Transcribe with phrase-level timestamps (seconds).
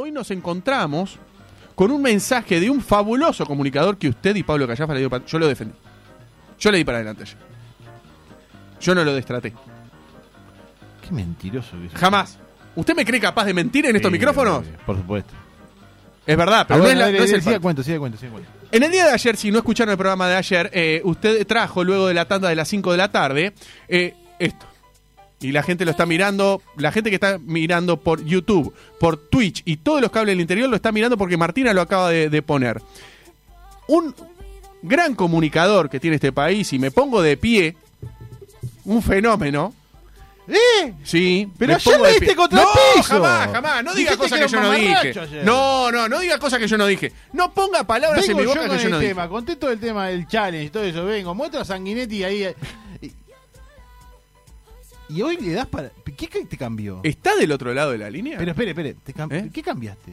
[0.00, 1.18] hoy nos encontramos
[1.74, 5.24] con un mensaje de un fabuloso comunicador que usted y Pablo Callafa le dio para...
[5.26, 5.74] Yo lo defendí.
[6.60, 7.36] Yo le di para adelante ayer.
[8.80, 9.52] Yo no lo destraté.
[11.02, 11.98] Qué mentiroso que sos.
[11.98, 12.38] Jamás.
[12.76, 14.58] ¿Usted me cree capaz de mentir en estos Sí, micrófonos?
[14.58, 15.34] obvio, Por supuesto.
[16.26, 18.50] Es verdad, pero no es, la- no es el siga cuento, siga cuento, siga cuento.
[18.70, 21.82] En el día de ayer, si no escucharon el programa de ayer, eh, usted trajo
[21.82, 23.52] luego de la tanda de las 5 de la tarde
[23.88, 24.66] eh, esto.
[25.40, 29.62] Y la gente lo está mirando, la gente que está mirando por YouTube, por Twitch
[29.64, 32.42] y todos los cables del interior lo está mirando porque Martina lo acaba de, de
[32.42, 32.82] poner.
[33.86, 34.14] Un
[34.82, 37.76] gran comunicador que tiene este país, y me pongo de pie,
[38.84, 39.72] un fenómeno.
[40.48, 40.94] ¡Eh!
[41.04, 42.34] Sí, Pero me ayer diste pie.
[42.36, 43.08] contra el no, piso.
[43.08, 43.84] jamás, jamás.
[43.84, 44.96] No diga Dijiste cosas que que, yo no dije.
[45.20, 45.44] ayer.
[45.44, 47.12] No, no, no diga cosas que yo no dije.
[47.34, 49.10] No ponga palabras en mi yo boca con que yo el no dije.
[49.10, 52.46] tema, conté todo el tema del challenge y todo eso, vengo, muestra a Sanguinetti ahí.
[55.08, 55.90] Y, hoy le das para...
[56.16, 57.00] ¿Qué te cambió?
[57.04, 58.36] ¿Está del otro lado de la línea?
[58.38, 59.50] Pero espere, espere, te cam- ¿Eh?
[59.52, 60.12] ¿qué cambiaste?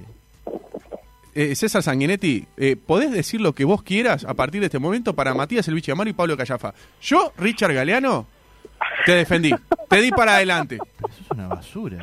[1.33, 5.13] Eh, César Sanguinetti, eh, podés decir lo que vos quieras a partir de este momento
[5.13, 6.73] para Matías Elvichi Amaro y Pablo Callafa.
[7.01, 8.25] Yo, Richard Galeano,
[9.05, 9.51] te defendí.
[9.89, 10.77] te di para adelante.
[10.79, 11.97] Pero eso es una basura.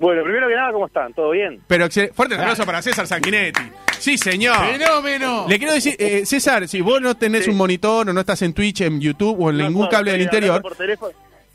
[0.00, 1.12] Bueno, primero que nada, ¿cómo están?
[1.12, 1.60] ¿Todo bien?
[1.68, 3.62] Pero fuerte el aplauso para César Sanguinetti.
[3.98, 4.56] Sí, señor.
[4.66, 5.46] ¡Fenómeno!
[5.48, 7.50] Le quiero decir, eh, César, si vos no tenés Sí.
[7.50, 10.12] un monitor o no estás en Twitch, en YouTube o en No, ningún no, cable
[10.12, 11.12] del interior, Por teléfono,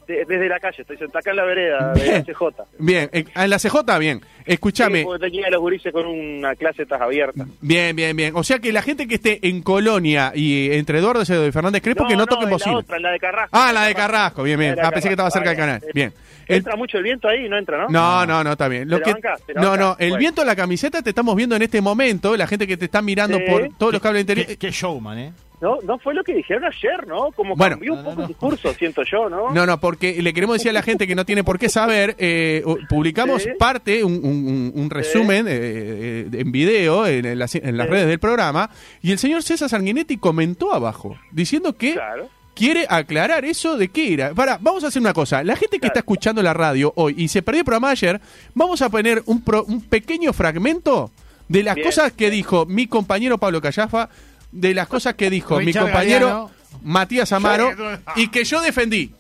[0.08, 2.66] de- desde la calle, estoy sentado acá en la vereda de la CJ.
[2.80, 4.22] bien, eh, en la CJ, bien.
[4.46, 5.04] Escúchame.
[5.04, 7.46] Sí, tenía a los gurises con una clase estas abierta.
[7.62, 8.34] Bien, bien, bien.
[8.36, 11.82] O sea que la gente que esté en Colonia y entre Eduardo Cedo y Fernández
[11.82, 12.74] Crespo, que no toquen en bocina.
[12.74, 13.50] La otra, en la de Carrasco.
[13.58, 14.76] Ah, la de Carrasco, bien, bien.
[14.84, 15.82] Ah, pensé que estaba cerca del ah, canal.
[15.94, 16.14] Bien.
[16.48, 17.48] El- ¿Entra mucho el viento ahí?
[17.48, 17.88] No entra, ¿no?
[17.88, 18.90] No, no, no, está bien.
[18.90, 20.20] Lo ¿Te la que, no, no, el Bueno.
[20.20, 23.02] viento de la camiseta te estamos viendo en este momento, la gente que te está
[23.02, 23.44] mirando Sí.
[23.50, 24.58] por todos los cables interiores.
[24.58, 25.34] ¿Qué, qué showman, ¿eh?
[25.64, 27.32] No, no fue lo que dijeron ayer, ¿no?
[27.32, 27.76] Como Bueno.
[27.78, 28.22] cambió un poco no.
[28.24, 29.50] el discurso, siento yo, ¿no?
[29.52, 32.18] No, no, porque le queremos decir a la gente que no tiene por qué saber,
[32.20, 33.50] eh, publicamos Sí.
[33.58, 37.92] parte, un, un- un resumen eh, eh, en video en, las, en las Sí.
[37.94, 38.70] redes del programa,
[39.02, 42.28] y el señor César Sanguinetti comentó abajo, diciendo que Claro.
[42.54, 44.34] quiere aclarar eso de qué era.
[44.34, 45.46] Para, vamos a hacer una cosa.
[45.46, 45.92] La gente que Claro.
[45.94, 48.20] está escuchando la radio hoy y se perdió el programa ayer,
[48.54, 51.10] vamos a poner un, pro- un pequeño fragmento
[51.48, 52.34] de las Bien, cosas que bien.
[52.40, 54.10] dijo mi compañero Pablo Callafa,
[54.54, 56.52] de las cosas que dijo mi compañero Galeano.
[56.84, 57.72] Matías Amaro
[58.16, 59.12] y que yo defendí.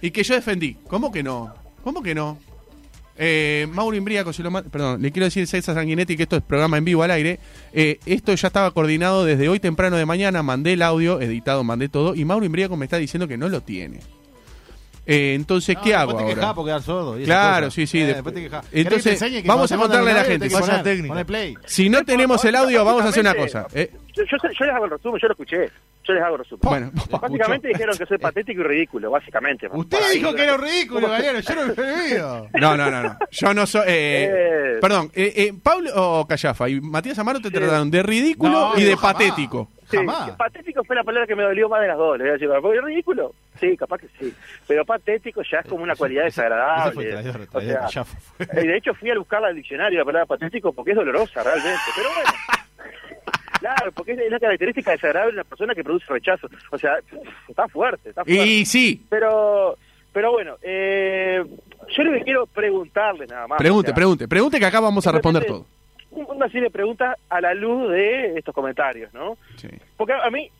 [0.00, 0.76] Y que yo defendí.
[0.88, 1.52] ¿Cómo que no?
[1.82, 2.38] ¿Cómo que no?
[3.18, 6.76] Eh, Mauro Imbríaco, si lo perdón, le quiero decir César Sanguinetti que esto es programa
[6.76, 7.40] en vivo al aire.
[7.72, 10.42] Eh, esto ya estaba coordinado desde hoy temprano de mañana.
[10.42, 12.14] Mandé el audio, editado, mandé todo.
[12.14, 14.00] Y Mauro Imbríaco me está diciendo que no lo tiene.
[15.06, 16.34] Eh, entonces, No, ¿qué hago te ahora?
[16.34, 17.18] quejás por quedar sordo.
[17.18, 18.66] y esas Claro, sí, sí, Eh, te quejás.
[18.72, 21.08] entonces, ¿Querés que te enseñe que vamos a contarle a la gente, poner- técnica.
[21.08, 21.54] poner play.
[21.64, 23.66] Si no tenemos el audio, vamos a hacer una cosa.
[23.72, 24.36] Eh, Yo, yo,
[24.66, 25.70] les hago el resumen, yo lo escuché.
[26.04, 26.60] Yo les hago el resumen.
[26.62, 26.90] bueno,
[27.20, 29.68] Básicamente dijeron que soy patético y ridículo, básicamente.
[29.70, 31.00] Usted dijo que era ridículo.
[31.08, 32.48] Yo no lo he oído.
[32.54, 33.16] no, no, no, no.
[33.30, 33.82] Yo no soy.
[33.86, 34.30] eh,
[34.76, 34.78] Eh.
[34.80, 37.54] Perdón, eh, eh, Pablo o Callafa y Matías Amaro te Sí.
[37.54, 39.12] trataron de ridículo No, y de jamás.
[39.14, 39.68] patético.
[39.90, 40.30] Sí, Jamás.
[40.32, 42.16] patético fue la palabra que me dolió más de las dos.
[42.18, 43.34] Le voy a decir, ¿porque es ridículo?
[43.60, 44.34] Sí, capaz que sí.
[44.66, 47.10] Pero patético ya es como una cualidad Ese fue desagradable.
[47.10, 48.62] traidor, O traidor, sea, ya fue.
[48.62, 51.80] y de hecho fui a buscarla al diccionario la palabra patético porque es dolorosa realmente.
[51.96, 52.30] Pero bueno.
[53.58, 56.46] Claro, porque es la característica desagradable de una persona que produce rechazo.
[56.70, 56.98] O sea,
[57.48, 58.44] está fuerte, está fuerte.
[58.46, 59.76] Y sí, Pero,
[60.12, 61.42] pero bueno, eh,
[61.96, 63.58] yo lo que quiero preguntarle nada más.
[63.58, 65.64] pregunte, o sea, pregunte, pregunte que acá vamos a responder todo.
[66.10, 69.36] un- Una serie de preguntas a la luz de estos comentarios, ¿no?
[69.56, 69.68] Sí.
[69.96, 70.50] Porque a mí,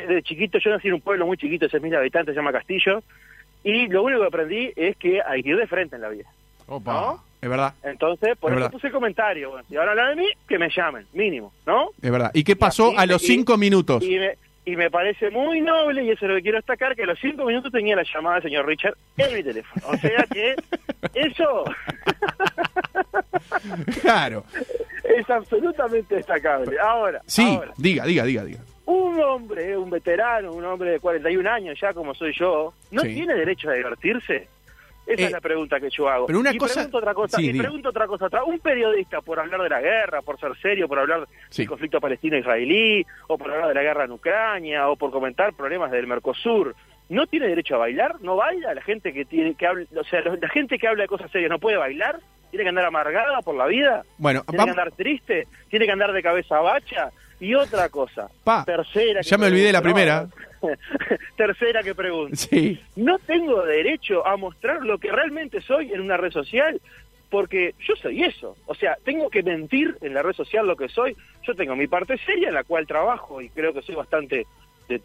[0.00, 3.02] desde chiquito, yo nací en un pueblo muy chiquito, de 6.000 habitantes, se llama Castillo,
[3.64, 6.24] y lo único que aprendí es que hay que ir de frente en la vida,
[6.66, 6.92] Opa.
[6.92, 7.24] ¿no?
[7.40, 8.70] Es verdad, Entonces, por Es eso verdad.
[8.72, 9.50] puse el comentario.
[9.50, 11.90] Bueno, si ahora hablan de mí, que me llamen, mínimo, ¿no?
[12.02, 12.30] es verdad.
[12.34, 14.02] ¿Y qué pasó así, a los y- cinco minutos?
[14.02, 14.32] Y me,
[14.64, 17.18] y me parece muy noble, y eso es lo que quiero destacar, que a los
[17.20, 19.86] cinco minutos tenía la llamada del señor Richard en mi teléfono.
[19.88, 20.56] O sea que
[21.14, 21.64] eso
[24.02, 24.44] Claro.
[25.04, 26.76] es absolutamente destacable.
[26.80, 28.60] Ahora, Sí, ahora, diga, diga, diga, diga.
[28.90, 33.14] Un hombre, un veterano, un hombre de 41 años ya como soy yo, ¿no Sí.
[33.14, 34.48] tiene derecho a divertirse?
[35.06, 36.26] Esa Eh, es la pregunta que yo hago.
[36.26, 38.26] pero una y cosa- pregunto otra cosa, sí, y pregunto otra cosa.
[38.26, 41.62] otra- Un periodista por hablar de la guerra, por ser serio, por hablar Sí.
[41.62, 45.90] del conflicto palestino-israelí, o por hablar de la guerra en Ucrania, o por comentar problemas
[45.90, 46.74] del Mercosur,
[47.10, 48.20] ¿no tiene derecho a bailar?
[48.20, 48.74] ¿No baila?
[48.74, 51.50] La gente que tiene que habla, o sea, la gente que habla de cosas serias
[51.50, 52.20] no puede bailar,
[52.50, 55.92] tiene que andar amargada por la vida, Bueno, tiene vamos, que andar triste, tiene que
[55.92, 57.10] andar de cabeza bacha.
[57.40, 59.20] Y otra cosa, Pa, tercera.
[59.20, 60.28] ya me olvidé la primera.
[60.62, 60.68] ¿no?
[61.36, 62.34] tercera que pregunto.
[62.36, 62.80] sí.
[62.96, 66.80] No tengo derecho a mostrar lo que realmente soy en una red social
[67.30, 68.56] porque yo soy eso.
[68.66, 71.16] O sea, tengo que mentir en la red social lo que soy.
[71.46, 74.46] Yo tengo mi parte seria en la cual trabajo y creo que soy bastante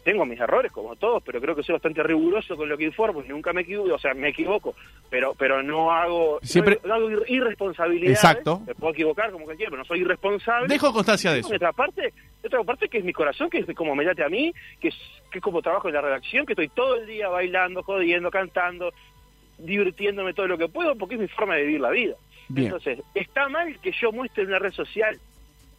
[0.02, 3.22] tengo mis errores como todos, pero creo que soy bastante riguroso con lo que informo
[3.22, 4.74] y nunca me equivoco, o sea, me equivoco,
[5.10, 8.16] pero pero no hago Siempre- no, hago ir- irresponsabilidades.
[8.18, 8.62] Exacto.
[8.66, 10.68] Me puedo equivocar como cualquiera, pero no soy irresponsable.
[10.68, 11.54] Dejo constancia de eso.
[11.54, 14.54] otra parte, otra parte que es mi corazón, que es como me late a mí,
[14.80, 14.94] que es,
[15.30, 18.90] que es como trabajo en la redacción, que estoy todo el día bailando, jodiendo, cantando,
[19.58, 22.14] divirtiéndome todo lo que puedo, porque es mi forma de vivir la vida.
[22.48, 22.66] Bien.
[22.66, 25.18] Entonces, ¿está mal que yo muestre en una red social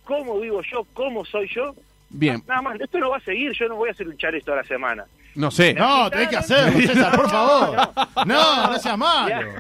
[0.04, 1.74] cómo vivo yo, cómo soy yo?
[2.18, 2.42] Bien.
[2.48, 4.58] Nada más, esto no va a seguir, yo no voy a hacer luchar esto a
[4.58, 5.06] la semana.
[5.36, 5.74] No sé.
[5.74, 7.78] No, tenés que hacerlo, César, por favor.
[8.26, 9.52] No, no seas malo.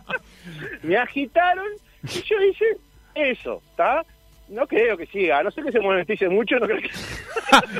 [0.82, 1.66] Me agitaron
[2.04, 2.64] y yo hice
[3.14, 4.02] eso, ¿está?
[4.48, 6.90] No creo que siga, a no sé que se monetice mucho, no creo que...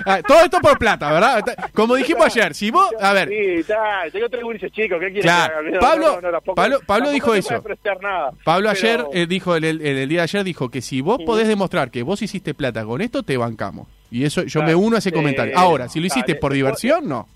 [0.07, 1.45] Ah, Todo esto por plata, ¿verdad?
[1.75, 5.23] Como dijimos ayer, si vos, a ver, Sí, está, tengo tres gurises chicos, ¿qué quieres
[5.23, 5.55] Claro.
[5.63, 5.71] que haga?
[5.71, 7.63] No, Pablo- no, no, tampoco- Pablo- Pablo dijo eso.
[8.01, 8.31] nada.
[8.45, 11.01] Pablo Pero- ayer eh, dijo, en el, en el día de ayer dijo que si
[11.01, 13.89] vos podés demostrar que vos hiciste plata con esto, te bancamos.
[14.11, 14.79] Y eso yo me Claro.
[14.81, 15.57] uno a ese Eh, comentario.
[15.57, 17.29] Ahora, si lo hiciste por diversión, no.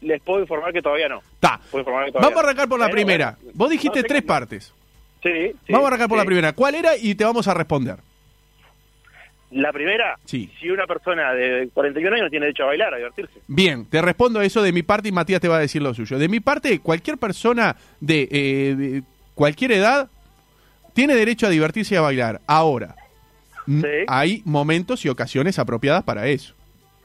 [0.00, 1.20] Les puedo informar que todavía no.
[1.34, 1.60] Está.
[1.72, 3.36] Vamos a arrancar por la primera.
[3.40, 4.72] bueno, Vos dijiste no sé tres partes.
[5.22, 5.30] Sí,
[5.66, 6.52] sí, Vamos a arrancar por la primera.
[6.52, 6.96] ¿Cuál era?
[6.96, 7.96] Y te vamos a responder.
[9.52, 10.50] La primera, Sí.
[10.58, 13.38] si una persona de 41 años tiene derecho a bailar, a divertirse.
[13.46, 16.18] Bien, te respondo eso de mi parte y Matías te va a decir lo suyo.
[16.18, 19.02] De mi parte, cualquier persona de, eh, de
[19.34, 20.08] cualquier edad
[20.94, 22.40] tiene derecho a divertirse y a bailar.
[22.46, 22.94] Ahora,
[23.66, 23.82] Sí.
[24.08, 26.54] hay momentos y ocasiones apropiadas para eso.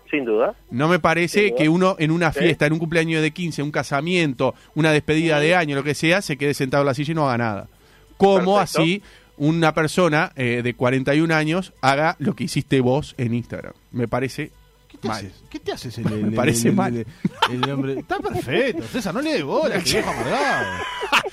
[0.09, 0.56] Sin duda.
[0.71, 2.39] No me parece que uno en una Sí.
[2.39, 6.21] fiesta, en un cumpleaños de 15, un casamiento, una despedida de año, lo que sea,
[6.21, 7.68] se quede sentado en la silla y no haga nada.
[8.15, 8.81] Como Perfecto.
[8.81, 9.01] así
[9.36, 13.74] una persona eh, de 41 años haga lo que hiciste vos en Instagram.
[13.92, 14.51] Me parece
[14.88, 15.18] ¿Qué te mal.
[15.18, 15.44] haces?
[15.50, 15.98] ¿Qué te haces?
[15.98, 16.95] El, el- Me el- parece el- mal.
[16.98, 17.06] el-
[17.51, 18.00] el hombre?
[18.00, 20.65] Está perfecto, César, no le dé bola, que viejo amargado.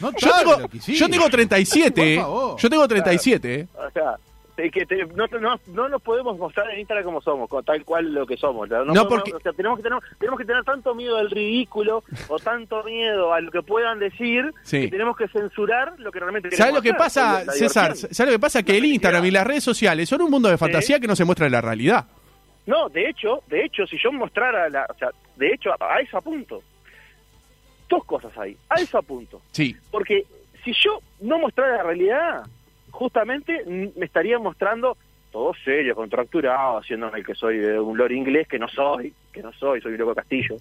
[0.00, 2.61] No Yo tengo, lo que yo tengo 37, Por favor.
[2.61, 3.69] Yo tengo 37, eh.
[3.75, 4.17] O sea,
[4.56, 8.12] que te- no, no, no nos podemos mostrar en Instagram como somos, con tal cual
[8.14, 8.68] lo que somos.
[8.68, 11.30] No, No, podemos- porque- o sea, tenemos, que tener, tenemos que tener tanto miedo al
[11.30, 14.82] ridículo o tanto miedo a lo que puedan decir Sí.
[14.82, 16.98] que tenemos que censurar lo que realmente ¿Sabes queremos lo que hacer,
[17.44, 17.96] pasa, César?
[17.96, 18.62] ¿Sabes lo que pasa?
[18.62, 21.24] Que el Instagram y las redes sociales son un mundo de fantasía que no se
[21.24, 22.04] muestra en la realidad.
[22.66, 26.00] No, de hecho, de hecho, si yo mostrara la, o sea, de hecho, a, a
[26.00, 26.62] eso apunto.
[27.88, 29.40] Dos cosas ahí, a eso apunto.
[29.52, 29.76] Sí.
[29.90, 30.24] Porque
[30.64, 32.42] si yo no mostrara la realidad,
[32.94, 34.96] justamente mm, me estaría mostrando
[35.32, 39.43] todo serio, contracturado, haciéndome el que soy de un lord inglés, que no soy, que
[39.43, 40.56] no soy, soy un loco castillo.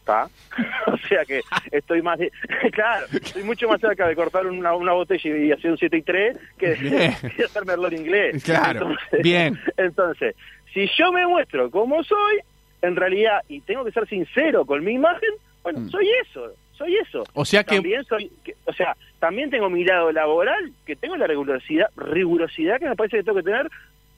[0.00, 0.28] ¿Está?
[0.86, 1.40] o sea que
[1.70, 2.30] estoy más de,
[2.72, 6.02] claro, estoy mucho más cerca de cortar una, una botella y hacer un 7 y
[6.02, 8.42] 3 que de, que hacerme el lord inglés.
[8.44, 9.58] Claro, bien.
[9.76, 10.34] Entonces,
[10.72, 12.38] si yo me muestro como soy,
[12.82, 15.30] en realidad, y tengo que ser sincero con mi imagen,
[15.62, 15.88] bueno, Mm.
[15.90, 17.24] soy eso, soy eso.
[17.34, 21.16] O sea que También soy, que- o sea, también tengo mi lado laboral, que tengo
[21.16, 23.68] la rigurosidad, rigurosidad que me parece que tengo que tener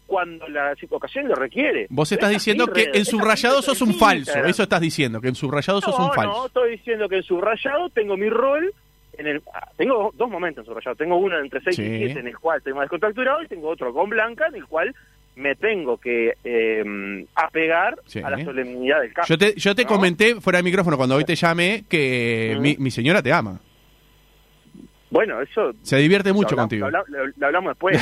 [0.06, 1.86] cuando la ocasión lo requiere.
[1.90, 4.16] vos estás es diciendo que re- en subrayado sos un falso.
[4.20, 4.50] Instagram.
[4.50, 6.32] Eso estás diciendo, que en subrayado sos un falso.
[6.32, 8.72] No, estoy diciendo que en subrayado tengo mi rol.
[9.18, 10.94] En el, ah, tengo dos momentos en subrayado.
[10.96, 11.82] Tengo uno entre 6 Sí.
[11.82, 14.64] y 7 en el cual estoy más descontracturado y tengo otro con blanca en el
[14.66, 14.94] cual
[15.38, 18.20] me tengo que eh, apegar Sí.
[18.20, 19.28] a la solemnidad del caso.
[19.32, 19.88] Yo te, yo te ¿no?
[19.88, 23.60] comenté fuera de micrófono cuando hoy te llamé que mi, mi señora te ama.
[25.10, 26.90] Bueno, eso Se divierte mucho lo, hablamos- contigo.
[26.90, 27.98] Lo, habla- lo- lo hablamos después,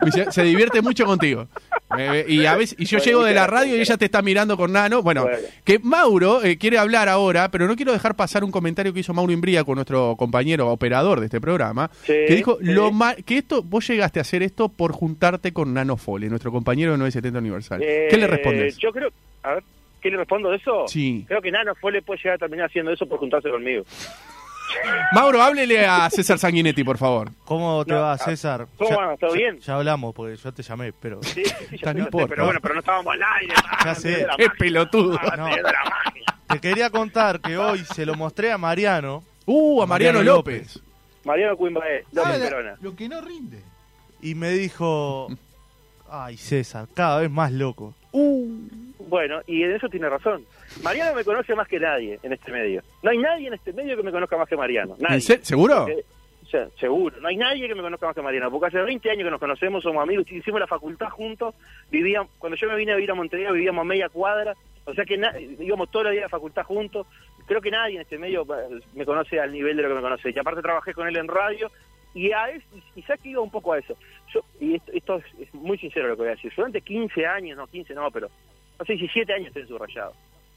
[0.00, 1.48] pero se divierte mucho contigo.
[1.98, 4.22] Eh, y a veces y yo Bueno, llego de la radio y ella te está
[4.22, 5.02] mirando con Nano.
[5.02, 5.38] Bueno, Bueno.
[5.64, 9.12] que Mauro eh, quiere hablar ahora, pero no quiero dejar pasar un comentario que hizo
[9.14, 12.66] Mauro Imbría con nuestro compañero operador de este programa, Sí, que dijo sí.
[12.72, 16.50] lo ma- que esto vos llegaste a hacer esto por juntarte con Nano Fole, nuestro
[16.52, 17.80] compañero de 970 Universal.
[17.80, 18.76] ¿Qué le Eh, respondes?
[18.78, 19.10] Yo creo,
[19.42, 19.64] a ver,
[20.00, 20.84] ¿qué le respondo de eso?
[20.88, 21.24] Sí.
[21.26, 23.84] Creo que Nano Fole puede llegar a terminar haciendo eso por juntarse conmigo.
[25.12, 27.30] Mauro, háblele a César Sanguinetti, por favor.
[27.44, 28.66] ¿Cómo te No, va, César?
[28.76, 29.16] ¿cómo Ya- va?
[29.16, 29.60] ¿Todo ya- bien?
[29.60, 31.22] Ya hablamos, porque yo te llamé, pero...
[31.22, 33.54] Sí, sí, ya no pero bueno, pero no estábamos al aire.
[33.84, 34.26] Ya sé.
[34.36, 35.18] Qué pelotudo.
[35.22, 35.46] Ah, No.
[35.46, 35.72] de la
[36.04, 36.26] máquina.
[36.48, 40.80] Te quería contar que hoy se lo mostré a Mariano Uh, a Mariano, Mariano López.
[41.24, 42.76] Mariano Cuimbaé, López Ah, la- Perona.
[42.80, 43.60] lo que no rinde.
[44.22, 45.28] y me dijo...
[46.10, 47.94] Ay, César, cada vez más loco.
[49.06, 50.44] Bueno, y en eso tiene razón.
[50.82, 52.82] Mariano me conoce más que nadie en este medio.
[53.02, 54.96] No hay nadie en este medio que me conozca más que Mariano.
[55.20, 55.86] ¿Seguro?
[56.46, 57.20] O sea, seguro.
[57.20, 58.50] No hay nadie que me conozca más que Mariano.
[58.50, 61.54] Porque hace 20 años que nos conocemos, somos amigos, hicimos la facultad juntos.
[61.90, 64.54] Vivíamos, cuando yo me vine a vivir a Montevideo vivíamos a media cuadra.
[64.84, 65.20] O sea que
[65.60, 67.06] íbamos todos los días a la facultad juntos.
[67.46, 70.00] Creo que nadie en este medio eh, me conoce al nivel de lo que me
[70.00, 70.32] conoce.
[70.34, 71.70] Y aparte trabajé con él en radio.
[72.14, 72.62] Y a y
[72.94, 73.96] quizás que iba un poco a eso.
[74.32, 76.50] Yo, y esto, esto es, es muy sincero lo que voy a decir.
[76.50, 78.30] Yo durante 15 años, no 15 no, pero
[78.84, 80.12] sé, 17 años estoy en subrayado.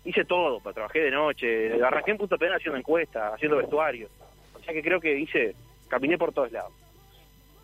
[0.06, 4.10] Hice todo, pues, trabajé de noche, arranqué en punto penal haciendo encuestas, haciendo vestuario.
[4.54, 5.56] O sea que creo que hice,
[5.88, 6.74] caminé por todos lados.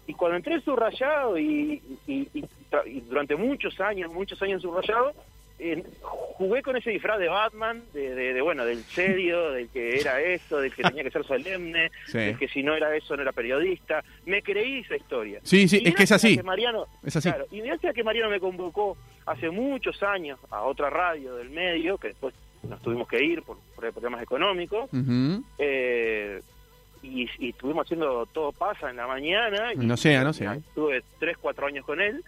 [0.07, 5.13] Y cuando entré en subrayado y, y durante muchos años, muchos años en subrayado,
[5.59, 9.99] eh, jugué con ese disfraz de Batman, de, de- de, bueno, del serio, del que
[9.99, 12.17] era eso, del que tenía que ser solemne, Sí.
[12.17, 14.03] del que si no era eso no era periodista.
[14.25, 15.39] Me creí esa historia.
[15.43, 16.35] Sí, sí, Y es que es así.
[16.37, 17.29] que Mariano, Es así.
[17.29, 21.49] Claro, y gracias a que Mariano me convocó hace muchos años a otra radio del
[21.49, 22.33] medio, que después
[22.67, 24.89] nos tuvimos que ir por, por problemas económicos,
[25.59, 26.41] eh,
[27.05, 29.73] y, y estuvimos haciendo todo pasa en la mañana.
[29.73, 30.43] Y, En Océano, sí.
[30.45, 32.23] Estuve tres, cuatro años con él.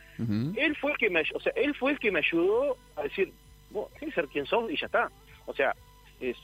[0.56, 3.32] Él fue el que me, o sea, él fue el que me ayudó a decir,
[3.72, 5.10] vos que ser quien sos y ya está.
[5.46, 5.74] O sea,
[6.20, 6.36] es,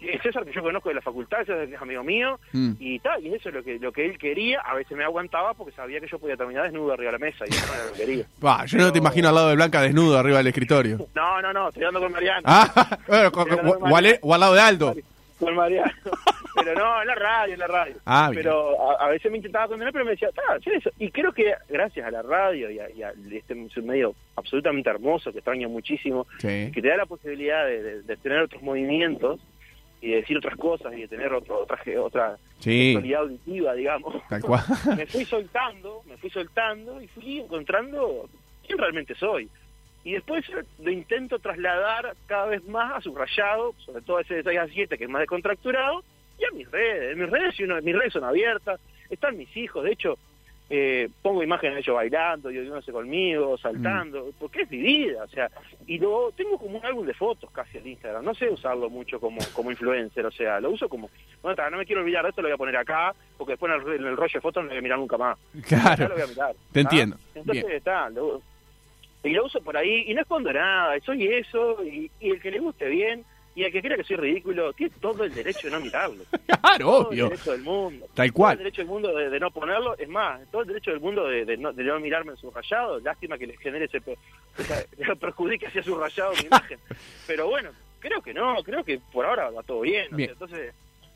[0.00, 2.72] es César que yo conozco de la facultad, César que es amigo mío, Mm.
[2.78, 4.60] y tal, y eso es lo que lo que él quería.
[4.60, 7.44] A veces me aguantaba porque sabía que yo podía terminar desnudo arriba de la mesa
[7.46, 8.26] y eso no era lo que quería.
[8.40, 11.06] Bah, yo no te imagino al lado de Blanca desnudo arriba del escritorio.
[11.14, 12.42] No, no, no, estoy dando con Mariano.
[12.44, 14.94] Ah, bueno, con- con- o, al, o al lado de Aldo.
[15.38, 15.90] Con Mariano.
[16.64, 17.94] Pero no, en la radio, en la radio.
[18.06, 20.90] Ah, pero a, a veces me intentaba condenar, pero me decía, "Ah, sí, eso".
[20.98, 25.32] Y creo que gracias a la radio y a, y a este medio absolutamente hermoso
[25.32, 26.70] que extraño muchísimo, Sí.
[26.72, 29.40] que te da la posibilidad de, de- de tener otros movimientos
[30.00, 34.16] y de decir otras cosas y de tener otro, otra, otra Sí, auditiva, digamos.
[34.28, 34.60] tal cual.
[34.96, 38.28] me fui soltando, me fui soltando y fui encontrando
[38.66, 39.48] quién realmente soy.
[40.04, 40.44] Y después
[40.80, 44.98] lo intento trasladar cada vez más a subrayado, sobre todo ese de 6 a 7
[44.98, 46.02] que es más descontracturado,
[46.38, 47.16] y a mis redes.
[47.16, 50.18] Mis redes, si uno- mis redes son abiertas, están mis hijos, de hecho,
[50.70, 55.28] eh, pongo imágenes de ellos bailando, y sé conmigo, saltando, porque es mi vida, o
[55.28, 55.50] sea,
[55.86, 59.20] y lo tengo como un álbum de fotos casi en Instagram, no sé usarlo mucho
[59.20, 61.10] como, como influencer, o sea, lo uso como,
[61.44, 63.70] no, está, no me quiero olvidar de esto, lo voy a poner acá, porque después
[63.70, 65.36] en el, en el rollo de fotos no lo voy a mirar nunca más.
[65.68, 66.08] Claro.
[66.08, 66.54] lo voy a mirar.
[66.72, 67.16] Te entiendo.
[67.34, 67.76] Entonces Bien.
[67.76, 68.40] está, lo,
[69.24, 72.50] y lo uso por ahí y no escondo nada, soy eso y, y el que
[72.50, 75.70] le guste bien y el que crea que soy ridículo tiene todo el derecho de
[75.72, 76.24] no mirarlo.
[76.62, 77.24] Claro, Todo el obvio.
[77.30, 78.06] derecho del mundo.
[78.14, 78.52] Tal Todo cual.
[78.52, 81.26] el derecho del mundo de, de no ponerlo, es más, todo el derecho del mundo
[81.26, 84.16] de, de no, de no mirarme en su rayado, lástima que le genere ese, que
[85.20, 86.78] perjudique hacia su rayado mi imagen.
[87.26, 90.12] Pero bueno, creo que no, creo que por ahora va todo bien.
[90.12, 90.28] o Bien.
[90.28, 90.74] sea, entonces,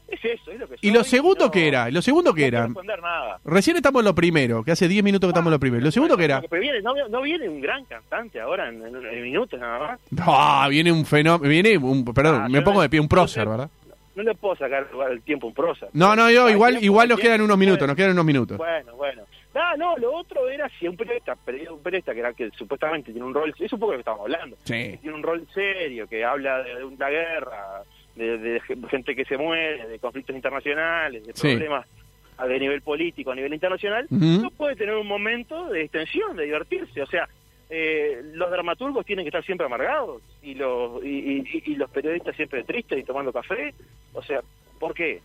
[0.08, 1.90] es eso, es lo que ¿Y lo soy, segundo no- qué era?
[1.90, 2.68] ¿Lo segundo qué no era?
[3.00, 3.40] nada.
[3.44, 5.84] Recién estamos en lo primero, que hace 10 minutos que estamos en lo primero.
[5.84, 6.40] ¿Lo segundo qué era?
[6.42, 10.00] Pero viene, no, no viene un gran cantante ahora en, en- en minutos nada más.
[10.26, 13.48] Ah, viene un fenómeno, viene un, perdón, Ah, me pongo no- de pie, un prócer,
[13.48, 13.68] ¿verdad?
[14.14, 15.88] No le puedo sacar el tiempo en prosa.
[15.92, 18.56] No, no, yo igual, tiempo, igual nos quedan unos minutos, nos quedan unos minutos.
[18.56, 19.22] Bueno, bueno.
[19.54, 23.10] No, no, lo otro era si un periodista, peri- un periodista que, era, que supuestamente
[23.12, 24.98] tiene un rol, es un poco lo que estábamos hablando, que Sí.
[25.02, 27.82] tiene un rol serio, que habla de, de una guerra,
[28.16, 31.48] de, de gente que se muere, de conflictos internacionales, de Sí.
[31.48, 31.86] problemas
[32.38, 36.44] a de nivel político, a nivel internacional, no puede tener un momento de extensión, de
[36.44, 37.00] divertirse.
[37.02, 37.26] O sea,
[37.70, 42.36] eh, los dramaturgos tienen que estar siempre amargados y los y, y- y los periodistas
[42.36, 43.72] siempre tristes y tomando café.
[44.12, 44.40] O sea,
[44.78, 45.20] ¿por qué?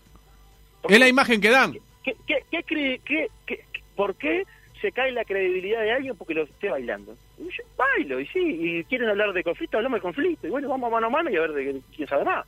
[0.81, 1.73] ¿Por Es la imagen que dan.
[2.03, 3.63] ¿Qué, qué, qué cre- qué- qué-
[3.95, 4.43] ¿Por qué
[4.79, 7.15] se cae la credibilidad de alguien porque lo esté bailando?
[7.37, 10.69] Y yo bailo, y sí, y quieren hablar de conflicto, hablamos de conflicto, y bueno,
[10.69, 12.47] vamos mano a mano y a ver de quién sabe más.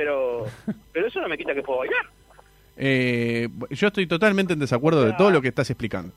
[0.00, 0.46] Pero,
[0.94, 2.06] pero eso no me quita que puedo bailar.
[2.78, 6.14] Eh, yo estoy totalmente en desacuerdo de todo lo que estás explicando.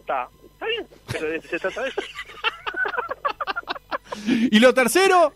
[0.00, 2.00] Está, está bien, pero de- se trata de eso.
[4.26, 5.34] ¿Y lo tercero?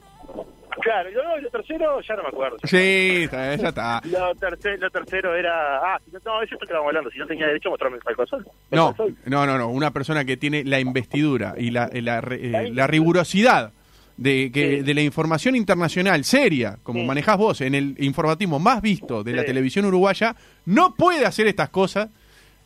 [0.81, 2.57] Claro, yo, lo tercero ya no me acuerdo.
[2.65, 4.01] Sí, está, ya está.
[4.05, 5.79] Lo, terce- lo tercero era.
[5.95, 7.11] Ah, si no, no, eso te estábamos hablando.
[7.11, 8.47] Si no tenía derecho a mostrarme el Sol.
[8.71, 8.95] No,
[9.27, 9.69] no, no, no.
[9.69, 13.73] Una persona que tiene la investidura y la, la, eh, la rigurosidad
[14.19, 14.83] de, que, Sí.
[14.83, 17.07] de la información internacional seria, como Sí.
[17.07, 21.71] manejás vos en el informativo más visto de la televisión uruguaya, no puede hacer estas
[21.71, 22.11] cosas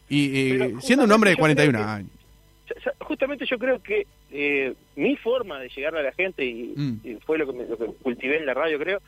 [0.09, 2.11] y eh, siendo un hombre de justamente yo 41 creo que- años.
[3.00, 7.00] Justamente yo creo que eh, mi forma de llegarle a la gente, y, Mm.
[7.04, 8.99] y fue lo que, me- lo que cultivé en la radio, creo,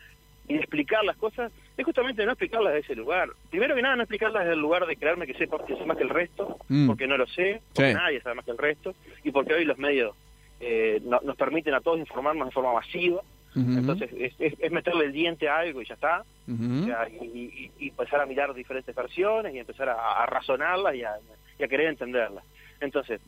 [0.47, 3.29] y de explicar las cosas, es justamente no explicarlas de ese lugar.
[3.49, 5.97] Primero que nada, no explicarlas desde el lugar de creerme que sé, que sé más
[5.97, 6.85] que el resto, Mm.
[6.85, 7.95] porque no lo sé, porque Sí.
[7.95, 10.15] nadie sabe más que el resto, y porque hoy los medios
[10.59, 13.21] eh, no- nos permiten a todos informarnos de forma masiva.
[13.55, 16.23] Entonces, es, es- es meterle el diente a algo y ya está.
[16.47, 16.81] ujú.
[16.83, 20.93] O sea, y, y- y empezar a mirar diferentes versiones y empezar a, a razonarlas
[20.95, 21.13] y a,
[21.57, 22.43] y a querer entenderlas.
[22.81, 23.21] Entonces,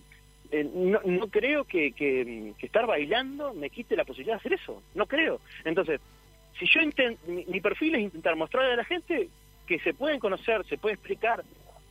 [0.52, 4.54] eh, no, no creo que, que- que estar bailando me quite la posibilidad de hacer
[4.54, 4.82] eso.
[4.96, 5.40] No creo.
[5.64, 6.02] Entonces,
[6.60, 9.30] si yo inten- mi, mi perfil es intentar mostrarle a la gente
[9.66, 11.44] que se pueden conocer, se puede explicar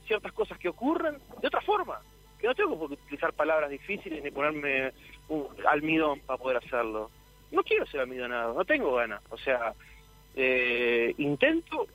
[0.06, 1.98] ciertas cosas que ocurren de otra forma.
[2.40, 4.92] Que no tengo que utilizar palabras difíciles ni ponerme
[5.28, 7.10] un almidón para poder hacerlo.
[7.50, 9.22] No quiero ser almidonado, no tengo ganas.
[9.30, 9.72] O sea,
[10.34, 11.86] eh, intento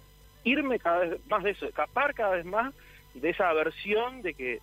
[0.43, 2.73] irme cada vez más de eso, escapar cada vez más
[3.13, 4.59] de esa aversión de que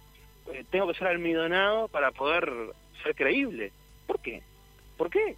[0.52, 2.50] eh, tengo que ser almidonado para poder
[3.02, 3.73] ser creíble.
[4.06, 4.42] ¿Por qué?
[4.97, 5.37] ¿Por qué?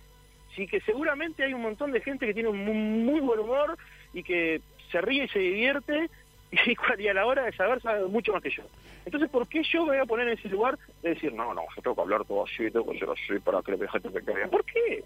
[0.56, 3.76] Sí que seguramente hay un montón de gente que tiene un mu- muy buen humor
[4.14, 6.08] y que se ríe y se divierte
[6.66, 8.62] y, y a la hora de saber sabe mucho más que yo.
[9.04, 11.62] Entonces, ¿por qué yo me voy a poner en ese lugar de decir, no, no,
[11.74, 14.20] yo tengo que hablar todo así, tengo que ser así para que la gente me
[14.20, 14.48] crea?
[14.48, 15.04] ¿Por qué?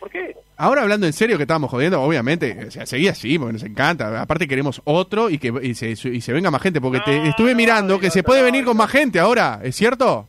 [0.00, 0.36] ¿Por qué?
[0.56, 4.20] Ahora hablando en serio que estábamos jodiendo, obviamente, o sea, seguí así, porque nos encanta.
[4.20, 7.52] Aparte queremos otro y que y se, y se venga más gente, porque te estuve
[7.52, 10.26] no, mirando que no, se puede venir con más gente ahora, ¿es cierto?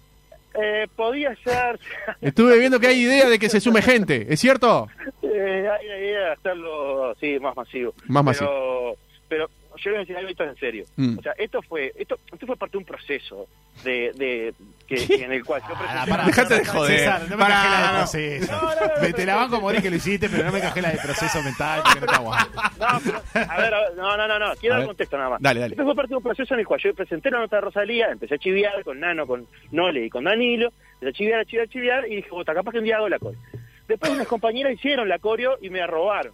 [0.54, 1.80] Eh, podía ser.
[2.22, 4.88] Estuve viendo que hay idea de que se sume gente, ¿es cierto?
[5.24, 7.94] Eh, hay la idea de hacerlo, sí, más masivo.
[8.08, 8.96] Más Pero,
[9.28, 10.86] pero yo voy a decir algo, esto es en serio.
[10.96, 11.20] Mm.
[11.20, 13.48] O sea, esto fue esto, esto fue parte de un proceso
[13.84, 14.54] de, de
[14.88, 16.26] que, que en el cual yo Pará, presenté...
[16.26, 17.00] Dejate de joder.
[17.00, 18.52] César, no me Pará, cajé la de proceso.
[18.52, 20.92] No, no, no, te la banco morir que lo hiciste, pero no me cajé la
[20.92, 22.62] de proceso mental porque no te aguanto.
[22.84, 25.42] No, pero, a ver, no, no, no, no, quiero A dar contexto nada más.
[25.42, 25.74] Dale, dale.
[25.74, 28.10] Esto fue parte de un proceso en el cual yo presenté la nota de Rosalía,
[28.10, 31.66] empecé a chiviar con Nano, con Nole y con Danilo, empecé a chiviar, a chiviar,
[31.66, 33.40] a chiviar, y dije, puta, capaz que un día hago la coreo.
[33.88, 36.34] Después unas compañeras hicieron la coreo y me la robaron.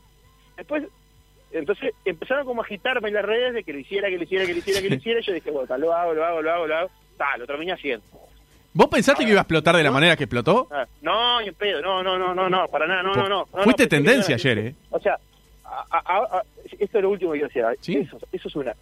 [0.55, 0.83] Después,
[1.51, 4.45] entonces empezaron como a agitarme en las redes de que lo hiciera, que lo hiciera,
[4.45, 6.41] que lo hiciera, que lo hiciera, y yo dije, bueno, ta, lo hago, lo hago,
[6.41, 8.05] lo hago, lo hago, ta, lo terminé haciendo.
[8.73, 10.67] ¿Vos pensaste que iba a explotar de la manera que explotó?
[10.71, 13.45] Ah, No, ni pedo, no, no, no, no, no, para nada, no, no, no.
[13.63, 14.75] Fuiste tendencia ayer, ¿eh?
[14.91, 15.17] O sea,
[16.79, 17.79] esto es lo último que quiero decir.
[17.81, 17.97] ¿Sí?
[17.97, 18.75] Eso, eso es una.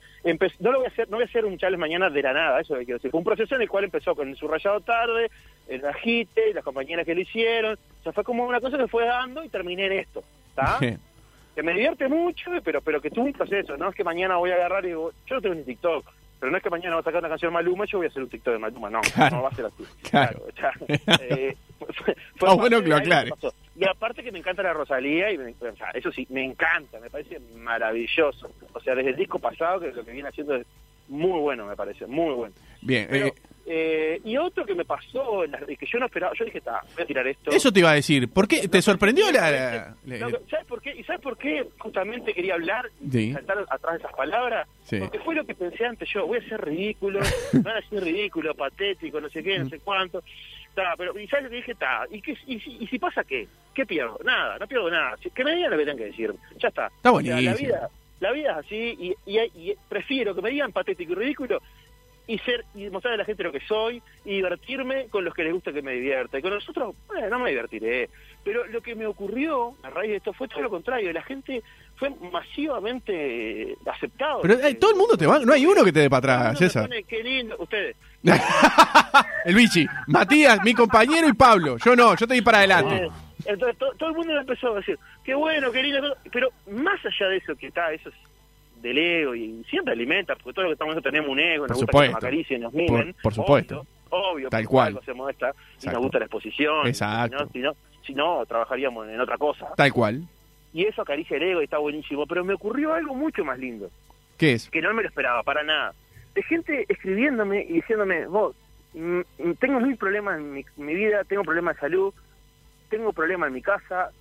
[0.60, 2.60] No lo voy a hacer, no voy a hacer un challenge mañana de la nada,
[2.60, 3.12] eso es lo que quiero decir.
[3.12, 5.32] Fue un proceso en el cual empezó con el subrayado tarde,
[5.68, 7.78] el agite, las compañeras que lo hicieron.
[8.00, 10.24] O sea, fue como una cosa que fue dando y terminé en esto.
[10.50, 10.80] ¿Está?
[11.58, 13.76] Que me divierte mucho, pero pero que tuvo un proceso.
[13.78, 16.06] No es que mañana voy a agarrar y digo, yo no tengo ni TikTok.
[16.40, 18.06] Pero no es que mañana voy a sacar una canción de Maluma y yo voy
[18.06, 18.92] a hacer un TikTok de Maluma.
[18.92, 19.38] No, Claro.
[19.38, 19.84] no va a ser así.
[20.08, 20.40] Claro.
[20.48, 20.72] o sea,
[21.22, 21.58] eh,
[21.96, 23.32] fue- fue bueno que lo aclare.
[23.76, 27.00] Y aparte que me encanta la Rosalía, y me- o sea, eso sí, me encanta,
[27.00, 28.52] me parece maravilloso.
[28.74, 30.68] O sea, desde el disco pasado, que lo que viene haciendo es
[31.08, 32.54] muy bueno, me parece, muy bueno.
[32.84, 33.34] Bien, Pero, eh,
[33.70, 36.82] eh, y otro que me pasó, en la- que yo no esperaba, yo dije, está,
[36.96, 37.52] voy a tirar esto.
[37.52, 38.30] eso te iba a decir.
[38.30, 38.68] ¿Por qué?
[38.70, 39.52] ¿Te sorprendió la...?
[39.52, 40.96] la- No, la- ¿Sabes por qué?
[40.96, 43.34] ¿Y sabes por qué justamente quería hablar y Sí.
[43.34, 44.68] saltar atrás de esas palabras?
[44.84, 45.00] Sí.
[45.00, 47.20] Porque fue lo que pensé antes yo, voy a ser ridículo,
[47.54, 49.64] van a ser ridículo, patético, no sé qué, Mm.
[49.64, 50.24] no sé cuánto.
[50.74, 51.76] Ta, pero, ¿y sabes lo que dije?
[51.76, 53.48] Ta, ¿y, qué, y, si, ¿Y si pasa qué?
[53.74, 54.20] ¿Qué pierdo?
[54.24, 55.18] Nada, no pierdo nada.
[55.22, 56.34] Si- Que me digan lo que tengan que decir.
[56.60, 56.88] Ya está.
[56.88, 57.42] Está O sea, buenísimo.
[57.52, 61.16] la, vida, la vida es así y, y, y prefiero que me digan patético y
[61.16, 61.62] ridículo
[62.28, 65.44] y ser y mostrarle a la gente lo que soy y divertirme con los que
[65.46, 66.38] les gusta que me divierta.
[66.38, 68.10] Y con nosotros, bueno, no me divertiré.
[68.44, 71.12] Pero lo que me ocurrió a raíz de esto fue todo lo contrario.
[71.14, 71.64] La gente
[71.96, 74.42] fue masivamente aceptado.
[74.42, 75.40] Pero eh, todo el mundo te va...
[75.40, 76.88] No hay uno que te dé para atrás, César.
[76.88, 77.56] pone, Qué lindo.
[77.60, 77.96] Ustedes.
[79.46, 79.86] el bichi.
[80.08, 81.78] Matías, mi compañero y Pablo.
[81.78, 82.96] Yo no, yo te di para adelante.
[83.06, 83.10] Eh,
[83.46, 87.30] Entonces to- todo el mundo empezó a decir, qué bueno, qué lindo, pero más allá
[87.30, 88.16] de eso que está, eso es
[88.82, 91.70] del ego y siempre alimenta, porque todo lo que estamos haciendo tenemos un ego, Por
[91.72, 92.08] nos gusta supuesto.
[92.08, 93.86] que nos acaricien, nos mimen, Por- por supuesto.
[94.10, 94.88] obvio, obvio, Tal cual.
[94.88, 97.38] algo hacemos esta, y nos gusta la exposición, Exacto.
[97.38, 100.24] Si no, si no, si no, trabajaríamos en otra cosa, Tal cual.
[100.74, 103.90] y eso acaricia el ego y está buenísimo, pero me ocurrió algo mucho más lindo,
[104.38, 104.70] ¿Qué es?
[104.70, 105.94] que no me lo esperaba para nada,
[106.36, 108.56] de gente escribiéndome y diciéndome, vos,
[108.94, 112.14] mm, mm, tengo mil problemas en mi, mi vida, tengo problemas de salud,
[112.90, 114.12] tengo problemas en mi casa,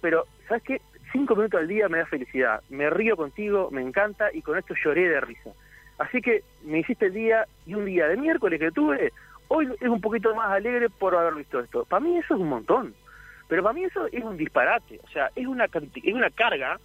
[0.00, 0.80] pero ¿sabes qué?
[1.12, 4.74] Cinco minutos al día me da felicidad, me río contigo, me encanta y con esto
[4.84, 5.50] lloré de risa.
[5.98, 9.12] Así que me hiciste el día y un día de miércoles que tuve,
[9.48, 11.84] hoy es un poquito más alegre por haber visto esto.
[11.86, 12.94] Para mí eso es un montón,
[13.48, 16.78] pero para mí eso es un disparate, o sea, es una, es una carga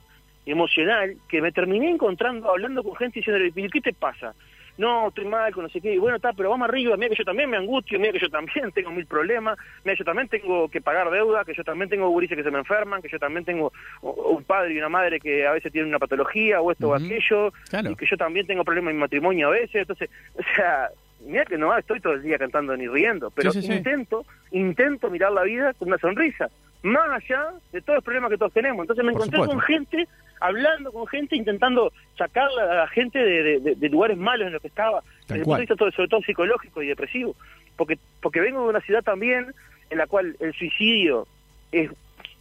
[0.46, 4.34] emocional que me terminé encontrando hablando con gente diciéndole, "¿Y ¿qué te pasa?
[4.78, 7.16] No, estoy mal, con no sé qué, y bueno, está, pero vamos arriba, mira que
[7.16, 10.68] yo también me angustio, mira que yo también tengo mil problemas, mira, yo también tengo
[10.70, 13.46] que pagar deuda, que yo también tengo gurises que se me enferman, que yo también
[13.46, 16.96] tengo un padre y una madre que a veces tienen una patología o esto o
[16.96, 17.92] aquello, Claro.
[17.92, 20.90] y que yo también tengo problemas en mi matrimonio a veces, entonces, o sea,
[21.26, 23.74] mira que no estoy todo el día cantando ni riendo, pero Sí, sí, sí.
[23.74, 26.50] intento, intento mirar la vida con una sonrisa,
[26.82, 28.82] más allá de todos los problemas que todos tenemos.
[28.84, 29.56] Entonces me Por encontré supuesto.
[29.56, 30.08] con gente,
[30.48, 34.54] hablando con gente, intentando sacar a la gente de, de- de- de lugares malos en
[34.54, 37.36] los que estaba, desde el punto de vista todo- sobre todo psicológico y depresivo,
[37.78, 39.48] porque porque vengo de una ciudad también
[39.90, 41.28] en la cual el suicidio
[41.72, 41.90] es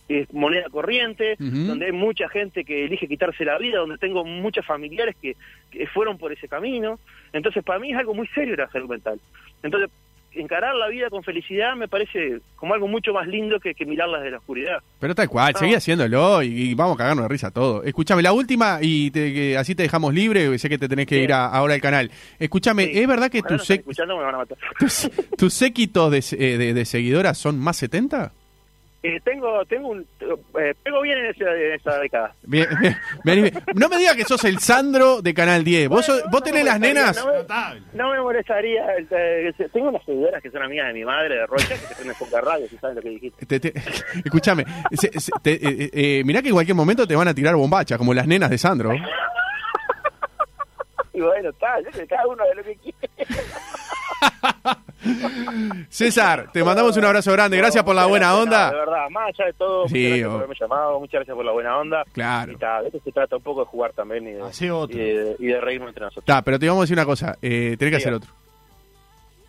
[0.09, 1.37] es moneda corriente,
[1.69, 5.37] donde hay mucha gente que elige quitarse la vida, donde tengo muchos familiares que,
[5.71, 6.99] que fueron por ese camino.
[7.33, 9.19] Entonces, para mí es algo muy serio la salud mental.
[9.63, 9.89] Entonces,
[10.35, 14.19] encarar la vida con felicidad me parece como algo mucho más lindo que, que mirarla
[14.19, 14.79] desde la oscuridad.
[15.01, 15.59] Pero tal cual, No.
[15.59, 17.83] seguí haciéndolo y, y vamos a cagarnos de risa todo.
[17.83, 21.17] Escúchame, la última y te- que así te dejamos libre, sé que te tenés que
[21.17, 21.25] Bien.
[21.25, 22.11] ir a- ahora al canal.
[22.39, 23.01] Escúchame, Sí.
[23.01, 23.65] ¿es verdad que Ojalá no
[24.47, 28.33] tus, tus, tus séquitos de, eh, de- de seguidoras son más 70?
[29.05, 30.07] Eh, tengo, tengo un,
[30.61, 32.35] eh, pego bien en esa, en esa década.
[32.45, 32.69] Bien,
[33.25, 33.53] bien.
[33.75, 35.89] No me digas que sos el Sandro de Canal 10.
[35.89, 37.17] ¿Vos, sos- vos tenés las nenas?
[37.17, 37.81] no me-.
[37.95, 38.85] No me molestaría.
[38.97, 42.15] eh, que- tengo unas seguidoras que son amigas de mi madre, de Rocha, que se
[42.15, 43.45] con la radio, si saben lo que dijiste.
[43.47, 43.73] Te- te-
[44.25, 47.57] escúchame, se- se- te- eh, eh, mirá que en cualquier momento te van a tirar
[47.57, 48.93] bombacha, como las nenas de Sandro.
[51.15, 51.75] Y bueno, está,
[52.09, 52.97] cada uno de lo que quiere.
[55.89, 57.57] César, te mandamos un abrazo grande.
[57.57, 58.71] Gracias por la buena no, de onda.
[58.73, 61.53] verdad, más allá de todo, Sí, muchas gracias por haberme llamado, muchas gracias por la
[61.53, 62.05] buena onda.
[62.13, 62.53] Claro.
[62.53, 64.97] Y ta, de esto se trata un poco de jugar también y de, Hace otro.
[64.97, 66.23] y de, y de reírnos entre nosotros.
[66.29, 67.37] Está, pero te vamos a decir una cosa.
[67.43, 68.31] Eh, tenés que hacer otro.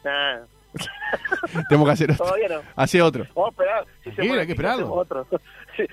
[0.04, 0.40] Nah,
[1.70, 2.26] Tenemos que hacer otro.
[2.26, 2.62] todavía no.
[2.76, 3.26] Hace otro.
[3.36, 3.86] Vamos a esperar.
[4.04, 5.02] Si se Tranquilo, hay que monetiza, esperarlo.
[5.02, 5.28] hacemos otro.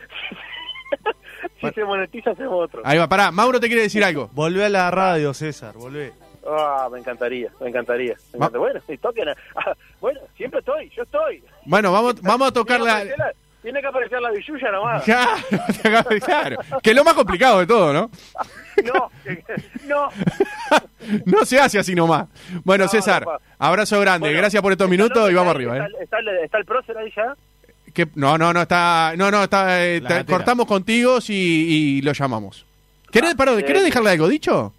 [1.60, 2.82] Si, si se monetiza, hacemos otro.
[2.84, 3.30] Ahí va, pará.
[3.30, 4.28] Mauro te quiere decir algo.
[4.32, 6.12] Volvé a la radio, César, volvé.
[6.52, 8.14] Ah, me encantaría, me encantaría.
[8.32, 9.28] Me Va- encanta- Bueno, si toquen.
[9.28, 11.42] a- ah, bueno, siempre estoy, yo estoy.
[11.64, 12.96] Bueno, vamos, vamos a tocar Tiene que la...
[12.96, 13.32] aparecer la-
[13.62, 15.02] Tiene que aparecer la billulla nomás.
[15.04, 15.32] Claro,
[16.24, 16.56] claro.
[16.82, 18.10] Que es lo más complicado de todo, ¿no?
[18.82, 19.10] No,
[19.86, 20.08] no.
[21.26, 22.28] No se hace así nomás.
[22.64, 24.28] Bueno, No, César, no, abrazo grande.
[24.28, 25.88] Bueno, Gracias por estos está- minutos y vamos está- arriba, ¿eh?
[25.90, 27.34] Está, está el- está el prócer ahí ya.
[27.92, 29.12] Que- no, no, no, está...
[29.16, 29.84] No, no, está...
[29.86, 31.32] eh, cortamos contigo y,
[31.98, 32.64] y lo llamamos.
[33.10, 34.72] ¿Querés, pará, eh, ¿querés dejarle algo dicho?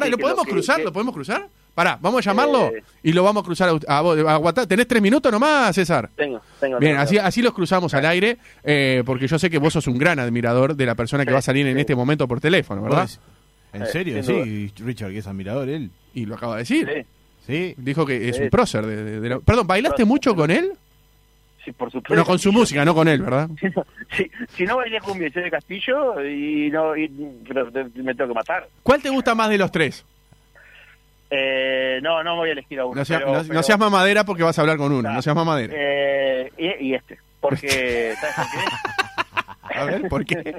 [0.00, 0.76] Pará, ¿lo podemos que- cruzar?
[0.78, 1.48] que- ¿Lo podemos cruzar?
[1.74, 2.82] Pará, vamos a llamarlo Eh.
[3.04, 4.18] y lo vamos a cruzar a, a vos.
[4.18, 4.66] Aguantá.
[4.66, 6.10] ¿Tenés tres minutos nomás, César?
[6.16, 6.78] Tengo, tengo.
[6.80, 7.02] Bien, tengo.
[7.02, 10.18] así, así los cruzamos al aire, eh, porque yo sé que vos sos un gran
[10.18, 11.80] admirador de la persona que Sí, va a salir en sí.
[11.80, 13.02] este momento por teléfono, ¿verdad?
[13.02, 13.20] ¿Vos?
[13.72, 14.22] ¿En Eh, serio?
[14.24, 15.90] Sí, Richard, que es admirador él.
[16.14, 16.88] Y lo acaba de decir.
[16.92, 17.06] Sí,
[17.46, 17.74] Sí.
[17.78, 18.84] Dijo que es un prócer.
[18.84, 20.06] De, de- de la- Perdón, ¿bailaste Prócer.
[20.06, 20.72] mucho con él?
[21.68, 22.14] Sí, por supuesto.
[22.14, 23.48] No, con su música, no con él, ¿verdad?
[23.60, 27.08] Si no, si, si no bailé cumbia, soy de Castillo y no y,
[27.46, 28.68] pero me tengo que matar.
[28.82, 30.04] ¿Cuál te gusta más de los tres?
[31.30, 32.94] Eh, no, no voy a elegir a uno.
[32.96, 35.08] No, seas- pero- no- no pero- seas mamadera porque vas a hablar con uno.
[35.08, 35.12] Ah.
[35.12, 35.74] No seas mamadera.
[35.76, 39.78] Eh, y, y este, porque ¿sabes por qué?
[39.78, 40.56] A ver, ¿por qué?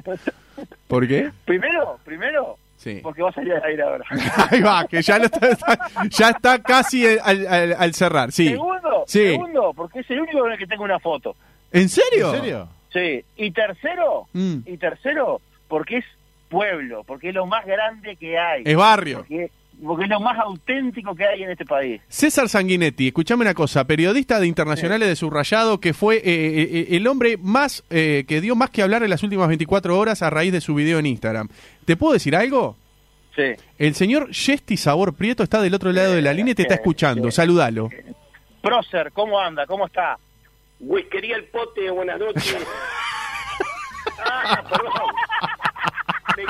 [0.88, 1.32] ¿Por qué?
[1.45, 3.02] Primero, primero, Sí.
[3.04, 4.06] porque va a salir al aire ahora.
[4.52, 5.78] Ahí va, que ya, lo está, está-
[6.10, 8.48] ya está casi al, al- al cerrar, sí.
[8.48, 9.20] Segundo, Sí.
[9.32, 11.36] segundo, porque es el único con el que tengo una foto.
[11.74, 12.34] ¿En serio?
[12.34, 12.70] ¿En serio?
[12.94, 13.24] Sí.
[13.36, 14.60] Y tercero, Mm.
[14.65, 16.06] y tercero, porque es
[16.48, 18.63] pueblo, porque es lo más grande que hay.
[18.65, 19.18] Es barrio.
[19.20, 19.52] Porque,
[19.84, 22.02] porque es lo más auténtico que hay en este país.
[22.08, 27.08] César Sanguinetti, escuchame una cosa, periodista de Internacionales de Subrayado, que fue eh, eh, el
[27.08, 30.52] hombre más eh, que dio más que hablar en las últimas 24 horas a raíz
[30.52, 31.50] de su video en Instagram.
[31.86, 32.78] ¿Te puedo decir algo?
[33.36, 33.54] Sí.
[33.78, 36.76] El señor Yesti Sabor Prieto está del otro lado de la línea y te está
[36.76, 37.32] escuchando.
[37.32, 37.89] Saludalo.
[38.62, 39.65] Prócer, ¿cómo anda?
[39.65, 40.18] ¿Cómo está?
[40.80, 42.58] Whiskería el pote, buenas noches.
[44.22, 44.92] Ah, perdón.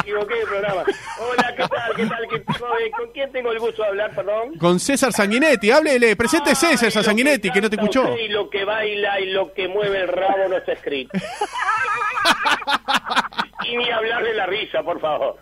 [0.10, 0.84] Equivoqué de programa.
[1.20, 1.96] Hola, ¿qué tal?
[1.96, 2.28] ¿Qué tal?
[2.28, 2.58] ¿Qué- con-
[2.98, 4.58] ¿Con quién tengo el gusto de hablar, perdón?
[4.58, 8.18] Con César Sanguinetti, háblele, presente Ay, César lo Sanguinetti, que no te escuchó.
[8.18, 11.16] Y lo que baila y lo que mueve el rabo no está escrito.
[13.66, 15.38] y ni hablar de la risa, por favor.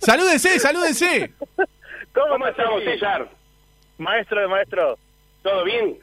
[0.00, 1.30] Salúdense, salúdense.
[2.12, 3.28] ¿Cómo estamos, César?
[3.98, 4.98] Maestro de maestro,
[5.44, 5.96] ¿Todo bien?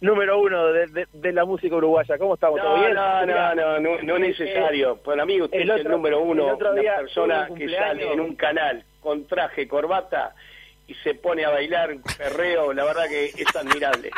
[0.00, 2.16] Número uno de, de- de la música uruguaya.
[2.18, 2.60] ¿Cómo estamos?
[2.60, 2.94] ¿Todo No, bien?
[2.94, 4.96] no, no, no, no, no es necesario.
[4.96, 8.34] Para mí usted el es el número uno, el una persona que sale en un
[8.36, 10.34] canal con traje, corbata
[10.86, 14.10] y se pone a bailar perreo, la verdad que es admirable.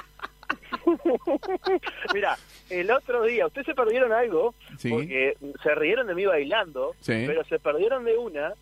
[2.14, 2.36] Mira,
[2.70, 4.90] el otro día, ustedes se perdieron algo, Sí.
[4.90, 7.24] porque se rieron de mí bailando, Sí.
[7.26, 8.54] pero se perdieron de una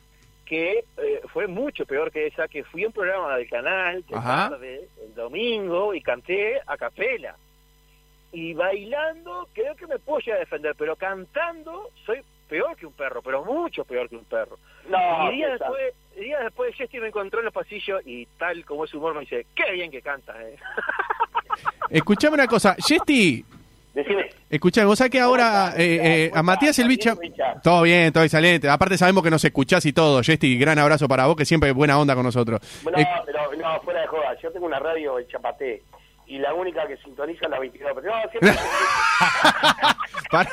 [0.44, 4.16] que eh, fue mucho peor que esa, que fui a un programa del canal de
[4.16, 4.50] Ajá.
[4.50, 7.36] tarde, el domingo, y canté a capela.
[8.32, 12.92] Y bailando, creo que me puedo llegar a defender, pero cantando soy peor que un
[12.92, 14.58] perro, pero mucho peor que un perro.
[14.88, 18.84] No, y días después, días después Jessy me encontró en los pasillos y tal como
[18.84, 20.56] es su humor me dice, qué bien que cantas, eh.
[21.90, 23.44] Escuchame una cosa, Yesti,
[23.94, 24.30] Decime.
[24.48, 27.18] escuchame, vos sabés que ahora ¿Cómo estás, eh, eh, a ¿Cómo Matías el bicho...
[27.62, 28.68] Todo bien, todo excelente.
[28.68, 31.98] Aparte sabemos que nos escuchás y todo, Yesti, gran abrazo para vos, que siempre buena
[31.98, 32.60] onda con nosotros.
[32.84, 34.36] No, Eh, pero no, fuera de joda.
[34.42, 35.82] Yo tengo una radio en Chapaté
[36.30, 37.92] y la única que sintoniza es la 22.
[37.94, 38.52] Pero no, siempre
[40.30, 40.50] pará,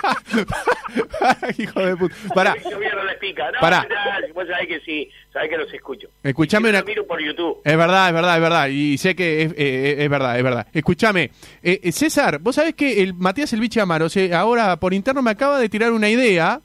[1.19, 2.15] pará, hijo de puta.
[2.33, 3.51] Pará, mierda les pica.
[3.51, 3.87] No, Pará.
[3.87, 6.07] no, vos sabés que sí, sabés que los escucho.
[6.23, 6.79] escuchame Y una...
[6.79, 7.57] los miro por YouTube.
[7.63, 8.67] Es verdad, es verdad, es verdad.
[8.69, 10.67] Y sé que es, eh, es verdad, es verdad.
[10.73, 14.93] Escúchame, eh, eh, César, vos sabés que el Matías El Biche Amaro se- ahora por
[14.93, 16.61] interno me acaba de tirar una idea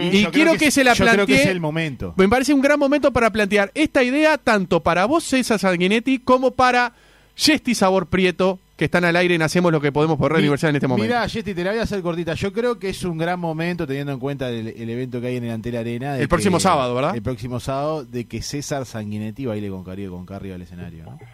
[0.00, 1.42] y Yo quiero creo que, se la Yo creo que plantee.
[1.42, 2.14] es el momento.
[2.16, 6.52] Me parece un gran momento para plantear esta idea tanto para vos, César Sanguinetti, como
[6.52, 6.92] para
[7.36, 10.70] Yesti Sabor Prieto, que están al aire en Hacemos lo que podemos por Red Universal
[10.70, 11.06] en este momento.
[11.12, 12.34] Mirá, Yeti, te la voy a hacer cortita.
[12.34, 15.36] Yo creo que es un gran momento, teniendo en cuenta el, el evento que hay
[15.36, 16.14] en el Antel Arena.
[16.14, 17.14] de El próximo que- sábado, ¿verdad?
[17.14, 21.04] El próximo sábado, de que César Sanguinetti baile con Caribe con Carri al escenario.
[21.04, 21.18] ¿no?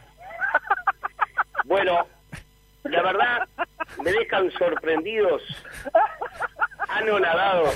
[1.66, 2.04] Bueno,
[2.82, 3.48] la verdad,
[4.02, 5.40] me dejan sorprendidos,
[6.88, 7.74] anonadados.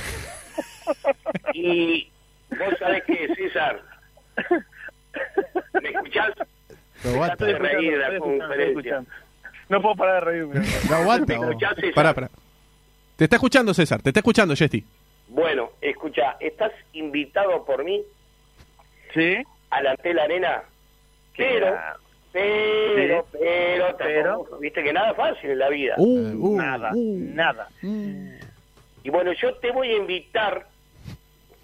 [1.53, 2.11] Y
[2.51, 3.81] vos sabés que, César,
[5.81, 6.33] ¿me escuchás?
[7.05, 8.69] No aguanta, Estoy reír de la estoy escuchando, estoy conferencia.
[8.99, 9.11] escuchando.
[9.69, 10.55] No puedo parar de reírme.
[10.91, 12.29] no aguanta.
[13.17, 14.85] Te está escuchando, César, te está escuchando, Yesti.
[15.29, 18.03] Bueno, escucha, ¿estás invitado por mí
[19.15, 19.37] ¿Sí?
[19.71, 20.63] a la Antel Arena?
[21.37, 21.75] Pero,
[22.33, 24.59] Pero, pero, Pero.
[24.61, 25.95] viste que nada es fácil en la vida.
[25.99, 27.19] Uh, uh, nada, uh.
[27.33, 27.69] nada.
[27.83, 30.67] Y bueno, yo te voy a invitar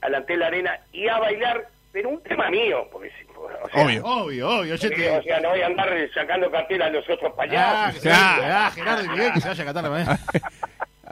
[0.00, 3.26] a la Antel Arena y a bailar, pero un tema mío, porque si-
[3.62, 4.04] o sea, Obvio.
[4.04, 4.74] Obvio, obvio.
[4.76, 5.22] Yo porque, o te...
[5.24, 7.94] sea, no voy a andar sacando cartela a los otros Ah, payasos.
[7.94, 8.42] que se Claro.
[8.42, 10.18] vaya- ah, Gerardo y Miguel que se vaya a catar la mañana.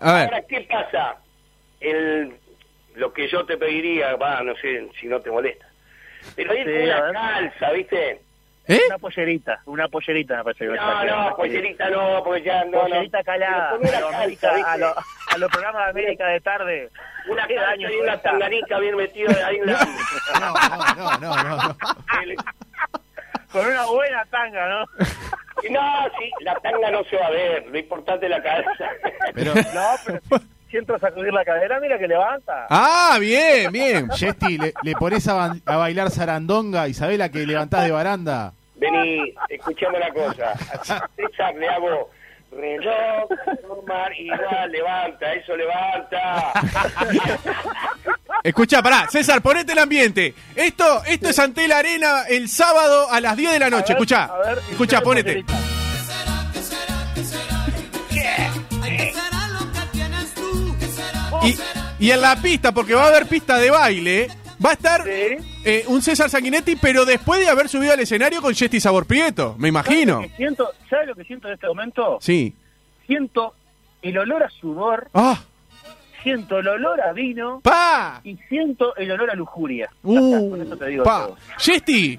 [0.01, 1.17] A ver, Ahora, ¿qué pasa?
[1.81, 2.37] El,
[2.97, 5.67] lo que yo te pediría, va, no sé si no te molesta,
[6.35, 8.21] pero ir Sí, una calza, ¿viste?
[8.67, 8.81] ¿eh?
[8.87, 13.25] Una pollerita, una pollerita me parece No, no, pollerita no, porque ya no, Pollerita no.
[13.25, 14.79] calada, Pero una calza, a, ¿viste?
[14.79, 15.05] los- a
[15.39, 16.91] los programas de América de tarde.
[17.29, 19.59] Una daño y una tanganica bien metida ahí.
[19.61, 19.77] No,
[20.41, 21.77] no, no, no, no.
[23.53, 24.85] Con una buena tanga, ¿no?
[25.71, 28.91] No, sí, la tanga no se va a ver, lo importante es la cabeza.
[29.35, 30.21] Pero, No, pero
[30.71, 32.67] si entro a sacudir la cadera, mira que levanta.
[32.69, 34.11] Ah, bien, bien.
[34.11, 38.53] Jesti, le, le pones a, bailar zarandonga, Isabela, que levantás de baranda.
[38.77, 40.53] Vení, escuchame una cosa.
[40.53, 42.11] A César le hago
[42.59, 43.29] reloj,
[43.63, 46.53] normal, igual, levanta, eso levanta.
[48.45, 50.35] Escucha, pará, César, ponete el ambiente.
[50.55, 53.93] Esto, esto es ante la arena el sábado a las 10 de la noche.
[53.93, 54.31] Escucha,
[54.71, 55.45] escucha, ponete.
[61.45, 64.29] Y, y en la pista, porque va a haber pista de baile,
[64.65, 65.37] va a estar Sí.
[65.69, 69.55] Eh, un César Sanguinetti, pero después de haber subido al escenario con Jesti Sabor Prieto,
[69.59, 70.15] me imagino.
[70.15, 70.71] ¿Sabes lo que siento?
[70.89, 72.19] ¿Sabes lo que siento en este momento?
[72.23, 72.55] Sí.
[73.07, 73.55] Siento
[74.01, 75.43] el olor a sudor, ¡Ah!
[76.23, 78.21] siento el olor a vino ¡Pa!
[78.25, 79.91] y siento el olor a lujuria.
[80.03, 81.29] Uh, con eso te digo pa.
[81.59, 82.19] Sí,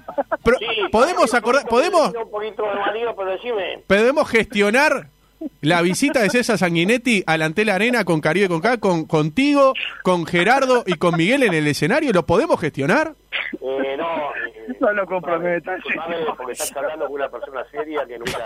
[0.92, 3.82] ¿podemos acordar, podemos, Un poquito de marido, pero decime.
[3.86, 5.08] podemos gestionar
[5.62, 9.74] la visita de César Sanguinetti a la Antel Arena con Caribe con K, con, contigo,
[10.02, 12.12] con Gerardo y con Miguel en el escenario?
[12.12, 13.14] ¿Lo podemos gestionar?
[13.60, 15.80] Eh, no, eh, No lo comprometas.
[16.36, 18.38] porque estás hablando con una persona seria que nunca.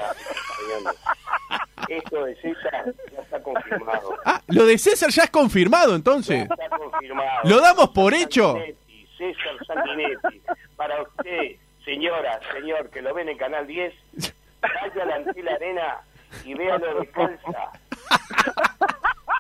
[1.89, 4.17] Esto de César ya está confirmado.
[4.25, 6.43] Ah, lo de César ya es confirmado entonces.
[6.51, 7.41] Está confirmado.
[7.45, 8.55] ¿Lo damos por hecho?
[8.55, 10.41] Sanguinetti, César Sanguinetti.
[10.77, 13.93] Para usted, señora, señor, que lo ven en Canal 10,
[14.63, 15.99] vaya a la Antil Arena
[16.45, 17.71] y véalo descalza.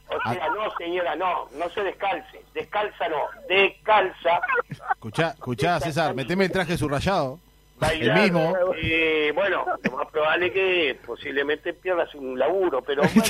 [0.09, 2.40] O sea, no, señora, no, no se descalce.
[2.54, 4.40] Descalza no, descalza.
[4.70, 7.38] Escuchá, escuchá, César, meteme el traje subrayado.
[7.92, 8.54] El mismo.
[8.80, 13.22] eh, bueno, lo más probable que posiblemente pierdas un laburo, pero bueno,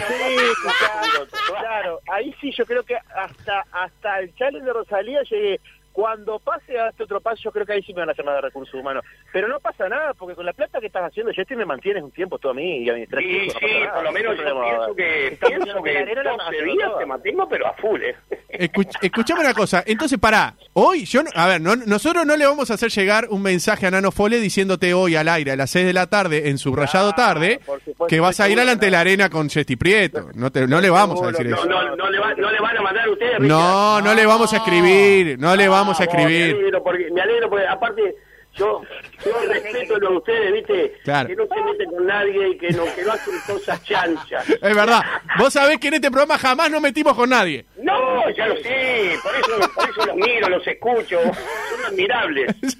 [0.78, 5.60] claro, claro, ahí sí yo creo que hasta hasta el challenge de Rosalía llegué.
[5.94, 8.34] Cuando pase a este otro paso, yo creo que ahí sí me van a llamar
[8.34, 9.04] de recursos humanos.
[9.32, 12.10] Pero no pasa nada, porque con la plata que estás haciendo, Jessy me mantienes un
[12.10, 13.94] tiempo tú a mí y a tres Sí, no sí, nada.
[13.94, 17.06] por lo menos No yo pienso que, Estamos pienso que la 12 hacemos días te
[17.06, 18.16] mantengo, pero a full, ¿eh?
[18.50, 22.44] Escuch- escuchame una cosa, entonces pará, hoy yo, no- a ver, no- nosotros no le
[22.46, 25.70] vamos a hacer llegar un mensaje a Nano Fole diciéndote hoy al aire a las
[25.70, 28.90] 6 de la tarde en subrayado Claro, tarde supuesto, que vas a ir seguro, alante
[28.90, 30.28] la arena con Chesti Prieto.
[30.34, 31.66] No, te- no le vamos a decir No, eso.
[31.66, 34.52] no, no, le va- no le van a mandar a ustedes, No, no le vamos
[34.52, 36.54] a escribir, no le vamos a Ah, bueno, Me escribir.
[36.56, 38.16] alegro, porque, me alegro porque aparte
[38.54, 38.82] yo,
[39.24, 40.94] yo respeto lo de ustedes, ¿viste?
[41.04, 41.28] Claro.
[41.28, 44.48] Que no se meten con nadie y que no, que no hacen cosas chanchas.
[44.64, 45.02] Es verdad,
[45.38, 47.64] vos sabés que en este programa jamás nos metimos con nadie.
[47.82, 52.54] No, ya lo sé, por eso, por eso los miro, los escucho, son admirables.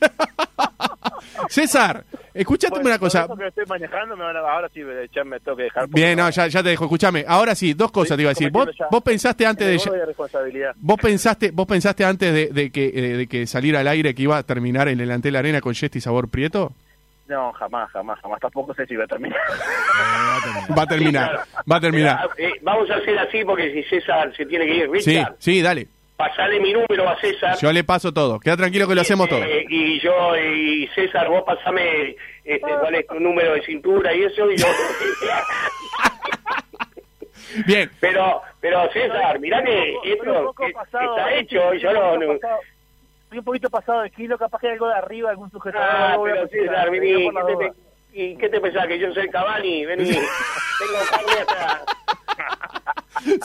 [1.49, 3.25] César, escúchate Bueno, una cosa.
[3.25, 5.89] eso que estoy manejando, me van a, ahora sí me, ya me tengo que dejar.
[5.89, 6.85] Bien, no, ya, ya te dejo.
[6.85, 8.51] Escúchame, ahora sí, dos cosas te iba a decir.
[8.51, 9.91] Vos, vos pensaste antes de...
[9.91, 10.75] de responsabilidad.
[10.77, 14.23] ¿Vos pensaste, vos pensaste antes de, de que, eh, de que saliera al aire que
[14.23, 16.73] iba a terminar en el ante la arena con Jesti Sabor Prieto?
[17.29, 18.41] No, jamás, jamás, jamás.
[18.41, 19.39] Tampoco sé si va a terminar.
[20.77, 22.29] Va a terminar, va a terminar.
[22.37, 25.37] Mira, eh, vamos a hacer así porque si César se tiene que ir, Sí, Richard,
[25.39, 25.87] sí, dale.
[26.17, 27.57] pasale mi número a César.
[27.61, 28.41] Yo le paso todo.
[28.41, 29.43] Queda tranquilo que lo hacemos todo.
[29.45, 34.25] Eh, y yo, y César, vos pasame este, cuál es tu número de cintura y
[34.25, 34.67] eso, y yo...
[37.67, 37.89] Bien.
[38.01, 42.39] pero, pero César, mirá que esto está eh, hecho, yo no...
[43.35, 45.89] no- un poquito pasado de kilo, capaz que hay algo de arriba, algún sujetador.
[45.91, 47.73] Ah, a pero César, vení, digo por la ¿qué duda.
[48.13, 48.87] te, ¿y qué te pensás?
[48.87, 49.85] ¿Que yo soy Cavani?
[49.87, 50.23] Vení, tengo
[51.11, 51.85] carne hasta...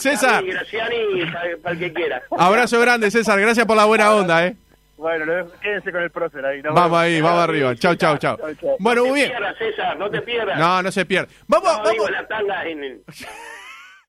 [0.00, 1.24] César, Graciani,
[1.62, 2.22] para, el que quiera.
[2.38, 3.40] abrazo grande, César.
[3.40, 4.54] Gracias por la buena onda, ¿eh?
[4.96, 6.60] Bueno, lo dejo- quédense con el prócer ahí.
[6.60, 7.74] Vamos ahí, vamos arriba.
[7.76, 8.36] Chau, chau, chau.
[8.36, 8.76] Chau, chau.
[8.78, 9.38] Bueno, no muy te bien.
[9.38, 10.58] pierdas, César, no te pierdas.
[10.58, 11.28] No, no se pierde.
[11.48, 12.20] Vamos, No, digo, vamos.
[12.20, 13.00] la tanga en el...